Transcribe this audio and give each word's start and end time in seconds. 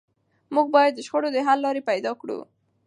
موږ 0.55 0.67
باید 0.75 0.93
د 0.95 0.99
شخړو 1.07 1.29
د 1.33 1.37
حل 1.47 1.59
لارې 1.65 1.81
پیدا 1.89 2.11
کړو. 2.21 2.39